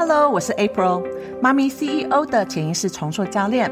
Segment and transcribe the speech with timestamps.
[0.00, 1.04] Hello，我是 April，
[1.42, 3.70] 妈咪 CEO 的潜意识重塑教练，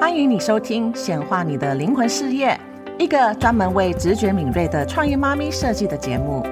[0.00, 2.58] 欢迎你收听显化你的灵魂事业，
[2.98, 6.42] 一个专门为直觉敏锐的创业妈咪设计的节目。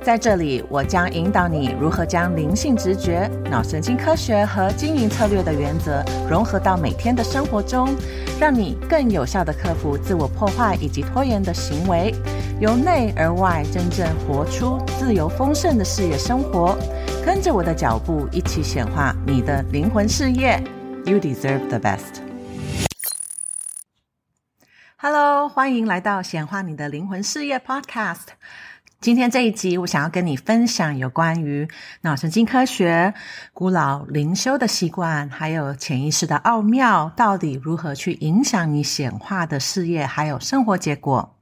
[0.00, 6.00] 在这里，我将引导你如何将灵性直觉、脑神经科学和经营策略的原则
[6.30, 7.88] 融合到每天的生活中，
[8.38, 12.14] 让你更有效的克服自我破坏以及拖延的行为，
[12.60, 16.78] 由内而外真正活出自由丰盛的事业生活。
[17.28, 20.58] 跟着我的脚步，一起显化你的灵魂事业。
[21.04, 22.22] You deserve the best.
[24.96, 28.28] Hello，欢迎来到显化你的灵魂事业 Podcast。
[29.02, 31.68] 今天这一集，我想要跟你分享有关于
[32.00, 33.12] 脑神经科学、
[33.52, 41.36] 古老灵修的习惯，还有潜意识的奥妙，到底如何去影响你显化的事业还有生活结果。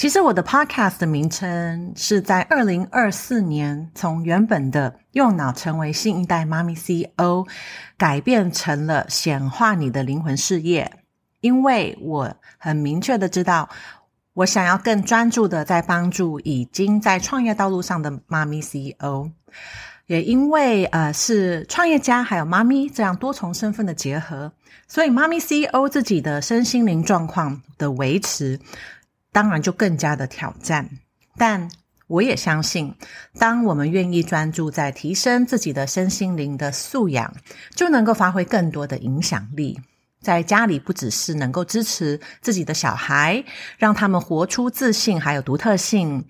[0.00, 7.46] 其实我的 Podcast 的名称是在二零二四年从原本的用脑成为新一代妈咪 CEO，
[7.98, 10.90] 改变成了显化你的灵魂事业，
[11.42, 13.68] 因为我很明确的知道。
[14.32, 19.30] 我想要更专注的在帮助已经在创业道路上的妈咪 CEO，
[20.06, 24.50] 也因为呃是创业家还有妈咪这样多重身份的结合，
[24.88, 28.58] 所以妈咪 CEO 自己的身心灵状况的维持，
[29.32, 30.88] 当然就更加的挑战。
[31.36, 31.70] 但
[32.06, 32.94] 我也相信，
[33.38, 37.34] 当我们愿意专注在提升自己的身心灵的素养，
[37.74, 39.80] 就能够发挥更多的影响力。
[40.20, 43.42] 在家里，不只是能够支持自己的小孩，
[43.78, 46.24] 让他们活出自信还有独特性，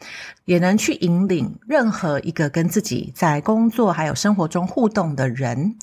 [0.45, 5.77] 也能去引领任何一个跟自己在工作还有生活中互动的人。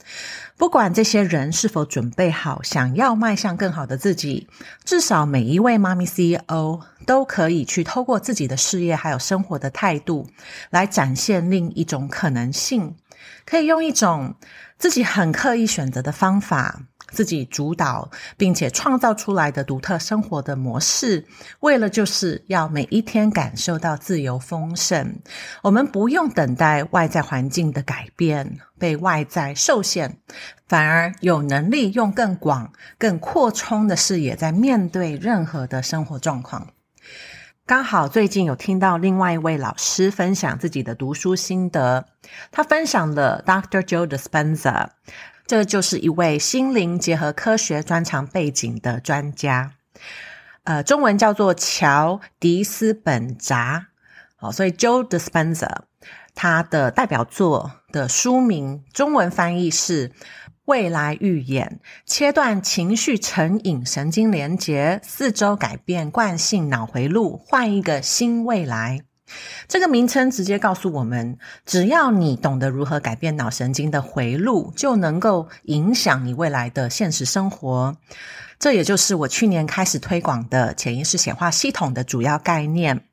[0.55, 4.47] 不管这些人是否准备好，想要迈向更好的自己，
[4.85, 10.28] 至少每一位妈咪 CEO 都可以去透过自己的事业还有生活的态度，
[10.69, 12.95] 来展现另一种可能性。
[13.45, 14.35] 可以用一种
[14.78, 16.81] 自己很刻意选择的方法。
[17.11, 21.25] 自己主导并且创造出来的独特生活的模式，
[21.59, 25.19] 为了就是要每一天感受到自由丰盛。
[25.63, 30.18] 我们不用等待外在环境的改变，被外在受限，
[30.68, 36.68] 反而有能力用更广、更扩充的视野，在面对任何的生活状况。
[37.66, 42.06] 刚好最近有听到另外一位老师分享自己的读书心得，
[42.50, 43.81] 他分享了 Dr.
[43.81, 44.91] Joe Dispenza。
[45.47, 49.72] 这就是一位心灵结合科学专长背景的专家，
[50.66, 53.88] 呃，中文叫做乔迪斯本扎，
[54.40, 55.69] 哦，所以 Joe Dispenza
[56.36, 60.09] 他的代表作的书名中文翻译是
[60.66, 69.00] 《未来预演：切断情绪成瘾神经连结，四周改变惯性脑回路，换一个新未来》。
[69.67, 77.97] 这个名称直接告诉我们，只要你懂得如何改变脑神经的回路，就能够影响你未来的现实生活。
[78.59, 83.06] 这也就是我去年开始推广的潜意识显化系统的主要概念。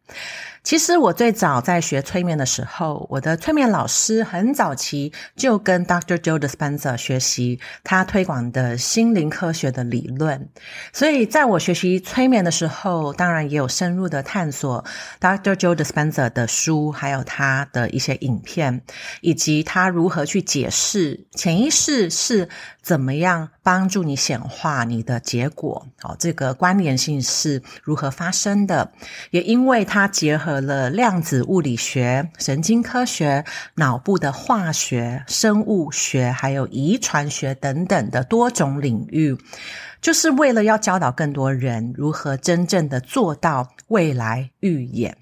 [0.62, 6.16] 其实我最早在学催眠的时候，我的催眠老师很早期就跟 Dr.
[6.16, 10.48] Joe Dispenza 学习他推广的心灵科学的理论，
[10.90, 14.82] 所以在我学习催眠的时候，当然也有深入的探索
[15.20, 15.54] Dr.
[15.54, 18.80] Joe Dispenza 的书，还有他的一些影片，
[19.20, 22.48] 以及他如何去解释潜意识是
[22.84, 28.92] 怎么样帮助你显化你的结果，哦，这个关联性是如何发生的，
[29.30, 30.54] 也因为它结合。
[30.64, 33.44] 了量子物理学、神经科学、
[33.74, 39.36] 脑部的化学、生物学，还有遗传学等等的多种领域，
[40.00, 45.16] 就是为了要教导更多人如何真正的做到未来预演。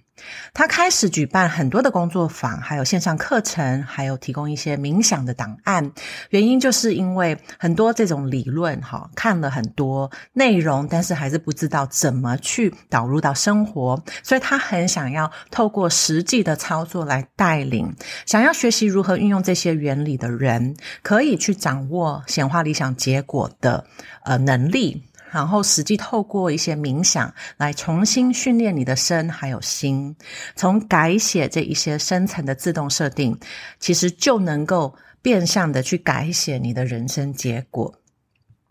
[0.55, 5.93] 他开始举办很多的工作坊，还有线上课程，还有提供一些冥想的档案。
[6.31, 17.95] 原因就是因为很多这种理论，哈，看了很多内容，但是还是不知道怎么去导入到生活，所以他很想要透过实际的操作来带领，
[18.27, 23.85] 想要学习如何运用这些原理的人，可以去掌握显化理想结果的
[24.25, 25.03] 呃能力。
[25.33, 30.15] 然后实际透过一些冥想来重新训练你的身还有心，
[30.55, 33.37] 从改写这一些深层的自动设定，
[33.81, 37.95] 其实就能够变相的去改写你的人生结果。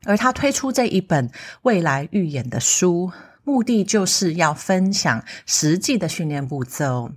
[0.05, 1.31] 而他推出这一本
[1.63, 3.11] 未来预演的书，
[3.43, 7.11] 目的就是要分享实际的训练步骤。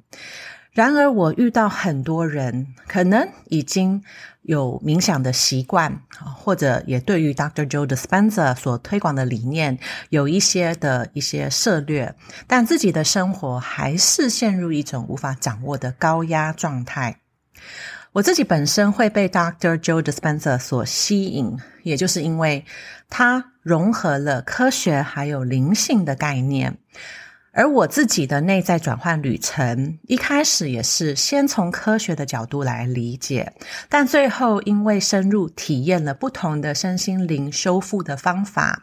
[0.73, 4.03] 然而，我遇到很多人可能已经。
[4.45, 6.03] 有冥想的习惯
[6.37, 7.69] 或者也对于 Dr.
[7.69, 9.79] Joe Dispenza 所推广的理念
[10.11, 12.15] 有一些的一些涉略，
[12.47, 17.21] 但自己的生活还是陷入一种无法掌握的高压状态。
[18.13, 19.77] 我自己本身会被 Dr.
[19.79, 22.65] Joe Dispenza 所吸引，也就是因为
[23.09, 26.79] 他融合了科学还有灵性的概念。
[27.55, 33.53] 而我自己的内在转换旅程，一开始也是先从科学的角度来理解，
[33.89, 38.83] 但最后因为深入体验了不同的身心灵修复的方法，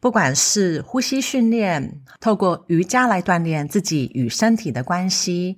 [0.00, 5.56] 不管是呼吸训练，透过瑜伽来锻炼自己与身体的关系，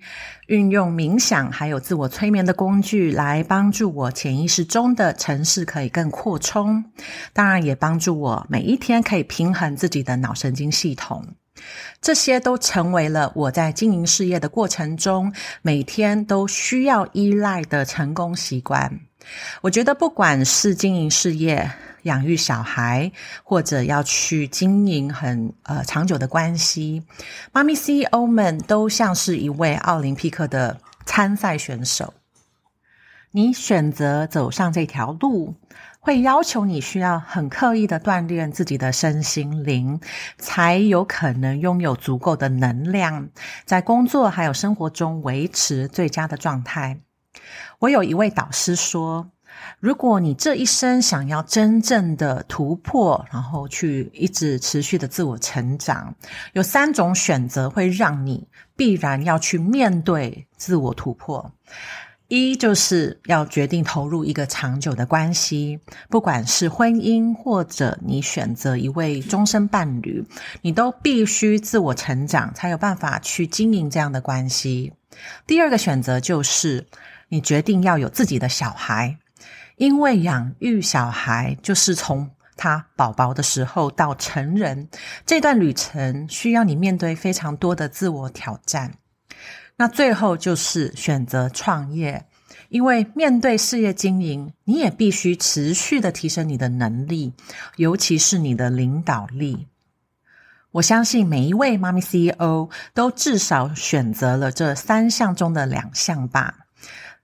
[0.49, 6.85] 运用冥想还有自我催眠的工具来帮助我潜意识中的城市可以更扩充，
[7.33, 11.27] 当然也帮助我每一天可以平衡自己的脑神经系统。
[12.01, 15.33] 这些都成为了我在经营事业的过程中
[15.63, 19.01] 每天都需要依赖的成功习惯。
[19.61, 21.71] 我觉得，不管是经营事业、
[22.03, 23.13] 养育小孩，
[23.45, 27.05] 或者要去经营很呃长久的关系，
[27.53, 32.15] 妈咪 CEO 们都像是一位奥林匹克的参赛选手。
[33.31, 35.55] 你选择走上这条路。
[36.05, 40.01] 会要求你需要很刻意的锻炼自己的身心灵，
[40.37, 43.29] 才有可能拥有足够的能量，
[43.65, 46.99] 在工作还有生活中维持最佳的状态。
[47.79, 49.31] 我有一位导师说，
[49.79, 56.13] 如果你这一生想要真正的突破，然后去一直持续的自我成长，
[56.53, 61.53] 有三种选择会让你必然要去面对自我突破。
[62.35, 70.25] 一就是要决定投入一个长久的关系，不管是婚姻或者你选择一位终身伴侣，
[70.63, 74.95] 你都必须自我成长，才有办法去经营这样的关系。
[75.47, 76.87] 第二个选择就是
[77.29, 79.19] 你决定要有自己的小孩，
[79.77, 84.89] 因为养育小孩就是从他宝宝的时候到成人
[85.27, 88.91] 这段旅程，需要你面对非常多的自我挑战。
[89.77, 92.27] 那最后就是选择创业，
[92.69, 97.33] 因为面对事业经营，你也必须持续的提升你的能力，
[97.77, 99.67] 尤其是你的领导力。
[100.73, 106.62] 我相信每一位妈咪 CEO 都至少选择了这三项中的两项吧。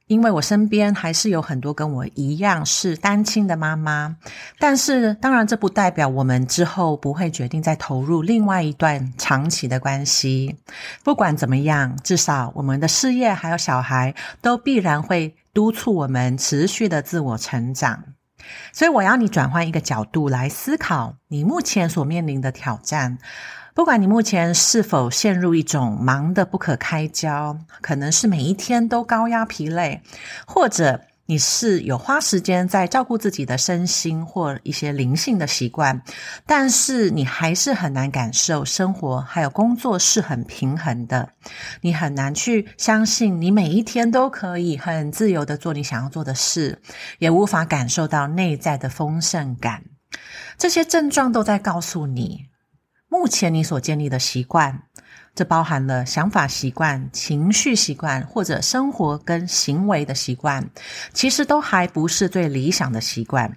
[0.09, 4.17] 因为我身边还是有很多跟我一样是单亲的妈妈，
[4.59, 10.57] 但是当然这不代表我们之后不会决定再投入另外一段长期的关系。
[11.05, 18.03] 不管怎么样，至少我们的事业还有小孩都必然会督促我们持续的自我成长。
[18.73, 23.19] 所以我要你转换一个角度来思考你目前所面临的挑战。
[23.75, 30.03] 不管你目前是否陷入一种忙得不可开交，可能是每一天都高压疲累，
[30.47, 36.03] 或者你是有花时间在照顾自己的身心或一些灵性的习惯，
[36.47, 41.29] 但是你还是很难感受生活还有工作是很平衡的，
[41.83, 46.81] 你很难去相信你每一天都可以很自由的做你想要做的事，
[47.19, 49.85] 也无法感受到内在的丰盛感，
[50.57, 52.48] 这些症状都在告诉你。
[53.09, 54.83] 目前你所建立的习惯，
[55.35, 60.69] 这包含了想法习惯、情绪习惯或者生活跟行为的习惯，
[61.13, 63.57] 其实都还不是最理想的习惯。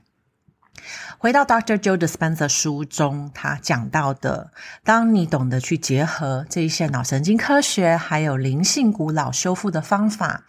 [1.17, 1.77] 回到 Dr.
[1.77, 4.51] Joe Dispenza 书中，他讲到的，
[4.83, 10.43] 当你懂得去结合这一些脑神经科学还有灵性古老修复的方法，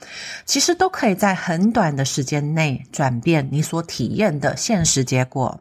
[0.46, 5.61] 其实都可以在很短的时间内转变你所体验的现实结果，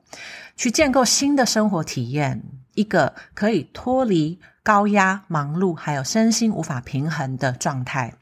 [0.56, 2.42] 去建构新的生活体验。
[2.74, 8.14] 一个可以脱离高压、忙碌，还有身心无法平衡的状态，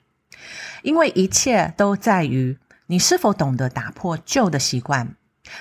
[0.84, 5.16] 因为一切都在于你是否懂得打破旧的习惯。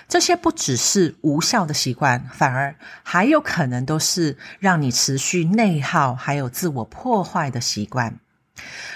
[0.06, 8.18] 这些不只是无效的习惯，反而还有可能都是让你持续内耗，还有自我破坏的习惯。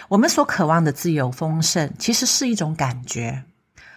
[0.09, 3.45] 我们所渴望的自由丰盛，其实是一种感觉。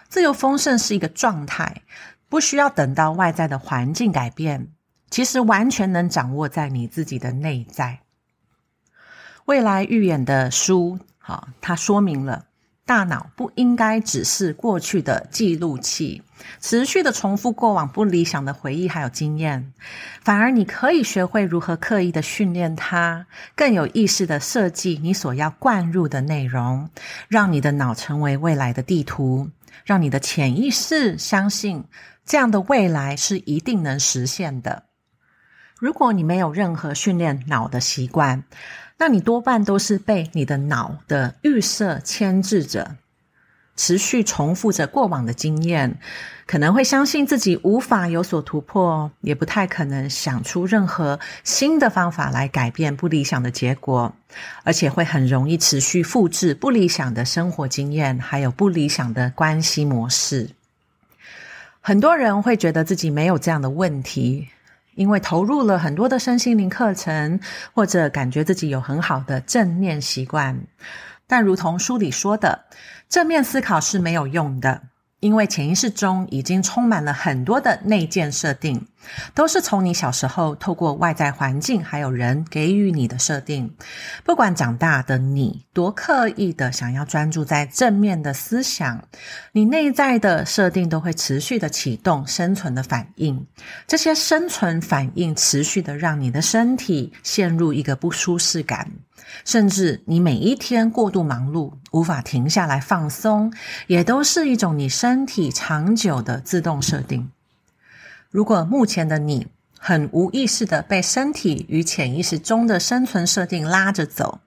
[0.08, 1.82] 自由丰盛是一个状态，
[2.28, 4.68] 不需要等到外在的环境改变。
[5.10, 8.00] 其实完全能掌握在你自己的内在。
[9.46, 12.46] 未来预演的书，好，它说明了
[12.84, 16.22] 大脑不应该只是过去的记录器，
[16.60, 19.72] 持续的重复过往不理想的回忆还有经验，
[20.22, 26.90] 反而你可以学会如何刻意的训练它，更有意识的设计你所要灌入的内容，
[27.28, 29.50] 让你的脑成为未来的地图，
[29.84, 31.84] 让你的潜意识相信
[32.24, 34.84] 这样的未来是一定能实现的。
[35.78, 38.44] 如果你没有任何训练脑的习惯，
[38.98, 42.96] 那你多半都是被你的脑的预设牵制着。
[43.78, 45.98] 持续重复着过往的经验，
[46.46, 54.14] 可能会相信自己无法有所突破，也不太可能想出任何新的方法来改变不理想的结果，
[54.64, 60.48] 而且会很容易持续复制不理想的生活经验，还有不理想的关系模式。
[61.82, 64.48] 很多人会觉得自己没有这样的问题，
[64.96, 67.38] 因为投入了很多的身心灵课程，
[67.72, 70.66] 或者感觉自己有很好的正念习惯。
[71.28, 72.64] 但如同书里说的，
[73.08, 74.82] 正面思考是没有用的。
[75.20, 78.86] 因为潜意识中已经充满了很多的内建设定，
[79.34, 83.74] 都是从你小时候透过外在环境还有人给予你的设定。
[84.24, 89.02] 不管长大的你多刻意的想要专注在正面的思想，
[89.52, 93.46] 你内在的设定都会持续的启动生存的反应。
[93.86, 98.90] 这些生存反应持续的让你的身体陷入一个不舒适感。
[99.44, 103.52] 甚至你每一天过度忙碌，无法停下来放松，
[103.86, 107.30] 也都是一种你身体长久的自动设定。
[108.30, 109.46] 如果目前的你
[109.78, 114.40] 很无意识的被身体与潜意识中的生存设定拉着走，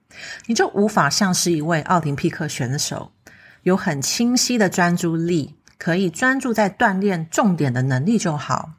[0.48, 3.12] 你就无法像是一位奥林匹克选手，
[3.63, 8.71] 有很清晰的专注力，可以专注在锻炼重点的能力就好。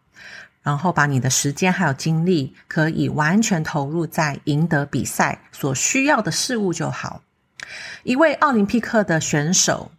[0.62, 7.23] 然后把你的时间还有精力，可以完全投入在赢得比赛所需要的事物就好。
[8.02, 9.90] 一位奥林匹克的选手，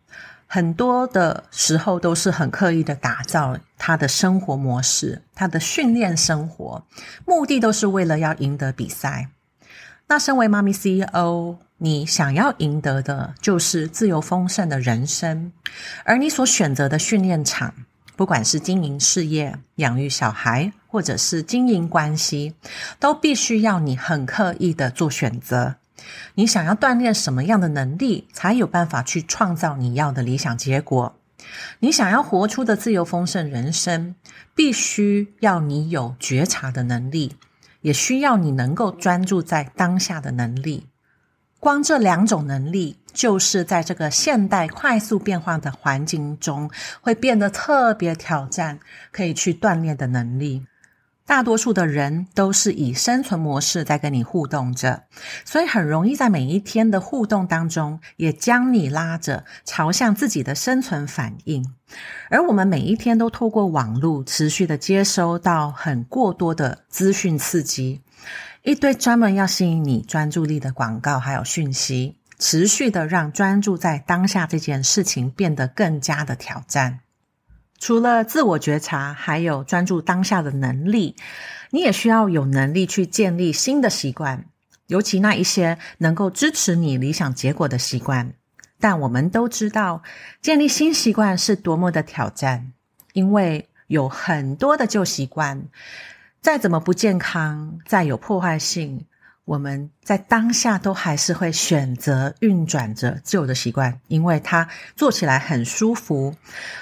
[0.46, 6.84] 很多的时候都是很刻意的打造他的生活模式，他的训练生活
[7.26, 9.30] 目的都是为了要赢得比赛。
[10.08, 15.54] 那身为妈咪 CEO，你想要赢得的就是自由丰盛的人生，
[16.04, 17.74] 而你所选择的训练场。
[18.22, 22.54] 不管是经营事业、养育小孩，或者是经营关系，
[23.00, 25.78] 都必须要你很刻意的做选择。
[26.36, 31.16] 你想要锻炼什么样的能力，才有办法去创造你要的理想结果？
[31.80, 34.14] 你想要活出的自由丰盛人生，
[34.54, 37.38] 必须要你有觉察的能力，
[37.82, 40.86] 也需要你能够专注在当下的能力。
[41.60, 46.70] 光这两种能力，就是在这个现代快速变化的环境中，
[47.02, 48.80] 会变得特别挑战，
[49.12, 50.66] 可以去锻炼的能力。
[51.24, 55.04] 大多数的人都是以生存模式在跟你互动着，
[55.46, 61.64] 所以很容易在每一天的互动当中，也将你拉着朝向自己的生存反应。
[62.30, 68.02] 而我们每一天都透过网络持续的接收到很过多的资讯刺激。
[68.64, 77.02] 一堆专门要吸引你专注力的广告，还有讯息，持续的让专注在当下这件事情变得更加的挑战。
[77.78, 81.16] 除了自我觉察，还有专注当下的能力，
[81.70, 84.46] 你也需要有能力去建立新的习惯，
[84.88, 88.34] 尤其那一些能够支持你理想结果的习惯。
[88.80, 90.02] 但我们都知道，
[90.42, 92.74] 建立新习惯是多么的挑战，
[93.14, 95.68] 因为有很多的旧习惯。
[96.42, 99.06] 再怎么不健康，再有破坏性，
[99.46, 106.36] 我们在当下都还是会选择运转着旧的习惯，因为它做起来很舒服、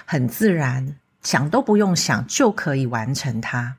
[0.05, 3.77] 很自然，想都不用想就可以完成它。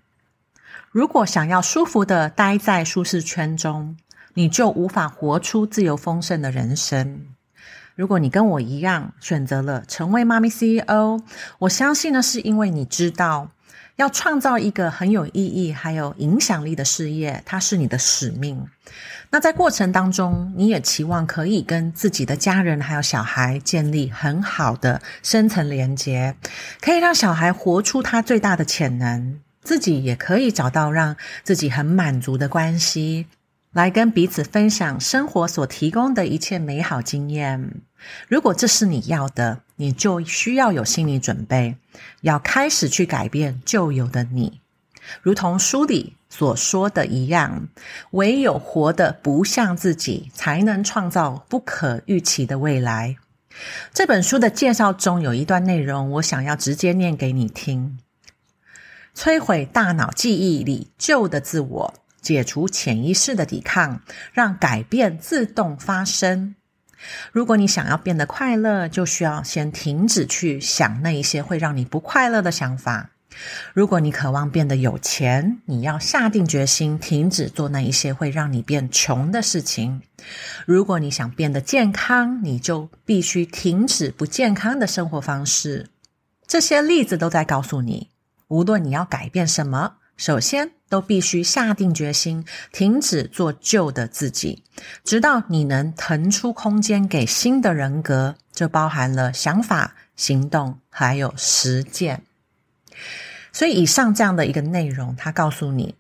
[0.91, 3.97] 如果想要舒服的待在舒适圈中，
[4.35, 7.27] 你就无法活出自由丰盛的人生。
[7.95, 11.21] 如果你跟我一样选择了成为妈咪 CEO，
[11.59, 13.51] 我相信呢，是因为你知道。
[14.01, 18.67] 要创造一个很有意义、还有影响力的事业，它是你的使命。
[19.29, 26.35] 那在过程当中，你也期望可以跟自己的家人还有小孩建立很好的深层连接，
[26.81, 31.15] 可以让小孩活出他最大的潜能，自己也可以找到让
[31.45, 33.27] 自己很满足的关系。
[33.73, 37.83] 来跟彼此分享生活所提供的一切美好经验。
[38.27, 41.77] 如果这是你要的，你就需要有心理准备，
[42.23, 44.61] 要开始去改变旧有的你。
[45.23, 47.69] 如同书里所说的一样，
[48.11, 53.17] 唯有活得不像自己，才能创造不可预期的未来。
[53.93, 57.99] 这本书的介绍中有一段内容，我想要直接念给你听：
[59.15, 61.95] 摧毁大脑记忆里旧的自我。
[62.21, 66.55] 解除潜意识的抵抗，让改变自动发生。
[67.33, 73.11] 如果你想要变得快乐，就需要先停止去想那一些会让你不快乐的想法。
[73.73, 80.03] 如果你渴望变得有钱，你要下定决心停止做那一些会让你变穷的事情。
[80.67, 85.89] 如果你想变得健康，你就必须停止不健康的生活方式。
[86.47, 88.11] 这些例子都在告诉你，
[88.49, 89.95] 无论你要改变什么。
[90.21, 94.63] 首先，都必须下定决心，停止做旧的自己，
[95.03, 102.23] 直到你能腾出空间给新的人格，就包含了想法、行动还有实践。
[103.51, 105.95] 所以，以上这样的一个内容，它告诉你，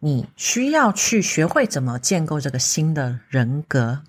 [0.00, 4.02] 你需要去学会怎么建构这个新的人格。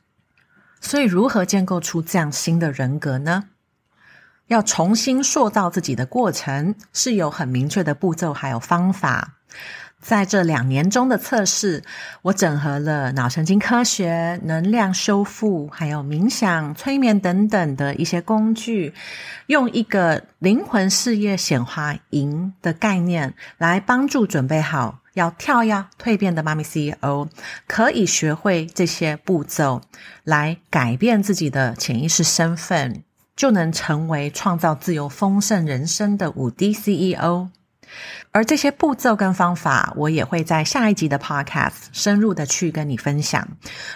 [0.81, 3.45] 所以，如何建构出这样新的人格呢？
[4.49, 9.35] 要重新塑造自己的过程，是有很明确的步骤还有方法。
[10.01, 11.83] 在这两年中的测试，
[12.21, 18.93] 我整合了脑神经科学、能量修复，还有冥想、催眠等等的一些工具，
[19.47, 27.27] 用一个灵魂事业显化营的概念，来帮助准备好要跳跃蜕变的妈咪 CEO，
[27.67, 29.81] 可以学会这些步骤，
[30.23, 33.03] 来改变自己的潜意识身份，
[33.39, 37.47] 就能成为创造自由丰盛人生的五 D CEO。
[38.31, 43.47] 而这些步骤跟方法，我也会在下一集的 Podcast 深入的去跟你分享。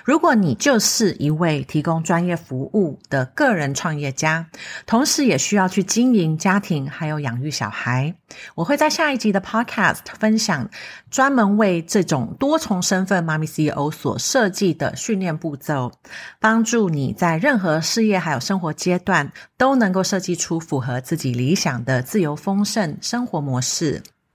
[0.03, 4.47] 如果你就是一位提供专业服务的个人创业家，
[4.85, 8.15] 同时也需要去经营家庭，还有养育小孩，
[8.55, 10.67] 我会在下一集的 Podcast 分享
[11.11, 15.91] 专门为这种多重身份妈咪 CEO 所设计的训练步骤，
[16.39, 23.82] 帮助你在任何事业还有生活阶段都能够设计出符合自己理想的自由丰盛生活模式。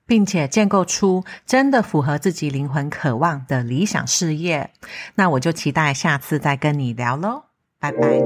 [0.06, 4.70] 并且建构出真的符合自己灵魂渴望的理想事业，
[5.16, 7.44] 那我就期待下次再跟你聊喽，
[7.78, 8.20] 拜拜。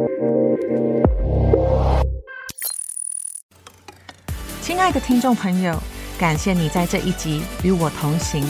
[4.60, 5.76] 亲爱的听众朋友，
[6.16, 8.46] 感谢你在这一集与我同行。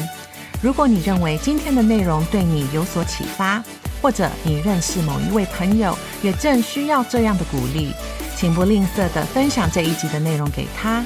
[0.62, 3.64] 如果你认为今天的内容对你有所启发，
[4.02, 7.92] 或者你认识某一位朋友也正需要这样的鼓励，
[8.36, 11.02] 请不吝啬的分享这一集的内容给他。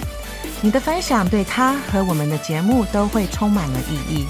[0.63, 4.27] 你的分享对他和我们的节目都会充满了意义。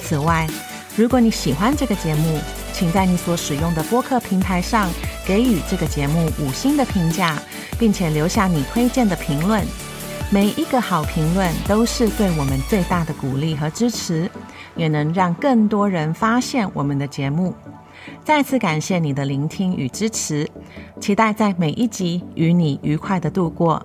[0.00, 0.46] 此外，
[0.94, 2.38] 如果你喜欢这个节目，
[2.72, 4.88] 请在你所使用的播客平台上
[5.26, 7.40] 给予这个节目五星的评价，
[7.78, 9.64] 并且留下你推荐的评论。
[10.30, 14.30] 每一个好评论都是对我们最大的鼓励和支持，
[14.76, 17.54] 也能让更多人发现我们的节目。
[18.22, 20.48] 再次感谢你的聆听与支持，
[21.00, 23.84] 期待在每一集与你愉快的度过。